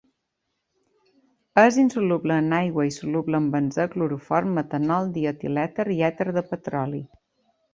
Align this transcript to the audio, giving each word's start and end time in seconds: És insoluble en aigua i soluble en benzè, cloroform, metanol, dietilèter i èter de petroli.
És 1.63 1.75
insoluble 1.83 2.37
en 2.43 2.55
aigua 2.61 2.87
i 2.91 2.95
soluble 2.95 3.41
en 3.43 3.51
benzè, 3.57 3.87
cloroform, 3.93 4.57
metanol, 4.61 5.13
dietilèter 5.19 5.87
i 5.99 6.03
èter 6.13 6.29
de 6.41 6.45
petroli. 6.57 7.05